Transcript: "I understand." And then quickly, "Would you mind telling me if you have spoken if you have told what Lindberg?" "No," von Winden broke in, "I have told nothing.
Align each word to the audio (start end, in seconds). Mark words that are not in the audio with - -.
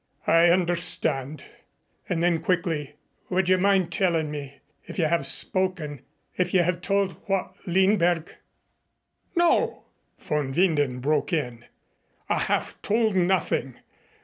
"I 0.25 0.49
understand." 0.49 1.45
And 2.09 2.23
then 2.23 2.41
quickly, 2.41 2.95
"Would 3.29 3.49
you 3.49 3.59
mind 3.59 3.91
telling 3.91 4.31
me 4.31 4.57
if 4.83 4.97
you 4.97 5.05
have 5.05 5.27
spoken 5.27 6.01
if 6.35 6.55
you 6.55 6.63
have 6.63 6.81
told 6.81 7.11
what 7.29 7.53
Lindberg?" 7.67 8.35
"No," 9.35 9.83
von 10.17 10.53
Winden 10.55 11.01
broke 11.01 11.31
in, 11.33 11.65
"I 12.29 12.39
have 12.39 12.81
told 12.81 13.15
nothing. 13.15 13.75